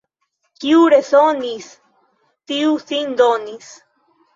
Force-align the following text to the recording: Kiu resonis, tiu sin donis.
Kiu 0.63 0.87
resonis, 0.93 1.69
tiu 2.53 2.77
sin 2.89 3.17
donis. 3.25 3.75